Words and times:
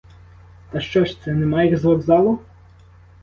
Та 0.71 0.79
що 0.81 1.05
ж 1.05 1.21
це 1.23 1.33
нема 1.33 1.63
їх 1.63 1.77
з 1.77 1.83
вокзалу? 1.83 2.39